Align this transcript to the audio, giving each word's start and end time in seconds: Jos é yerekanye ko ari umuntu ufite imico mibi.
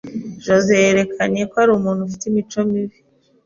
Jos 0.43 0.65
é 0.73 0.77
yerekanye 0.85 1.43
ko 1.51 1.55
ari 1.63 1.71
umuntu 1.73 2.01
ufite 2.03 2.23
imico 2.27 2.59
mibi. 2.71 2.97